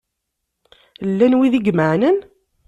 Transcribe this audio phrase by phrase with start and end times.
[1.09, 2.17] Llan wid i imenɛen?